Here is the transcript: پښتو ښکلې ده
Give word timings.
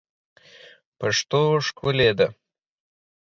پښتو 0.99 1.41
ښکلې 1.65 2.09
ده 2.17 2.27